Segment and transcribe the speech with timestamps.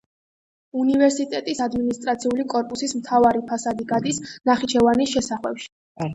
[0.83, 5.73] უნივერსიტეტის ადმინისტრაციული კორპუსის მთავარი ფასადი გადის ნახიჩევანის შესახვევში.